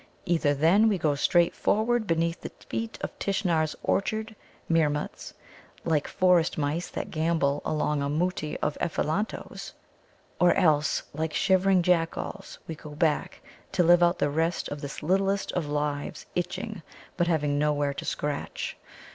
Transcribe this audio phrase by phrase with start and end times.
[0.25, 4.35] Either, then, we go straight forward beneath the feet of Tishnar's Orchard
[4.67, 5.35] meermuts,
[5.85, 9.73] like forest mice that gambol among a Mutti of Ephelantoes,
[10.39, 13.41] or else, like shivering Jack Alls, we go back,
[13.73, 16.81] to live out the rest of this littlest of lives itching,
[17.15, 18.75] but having nowhere to scratch.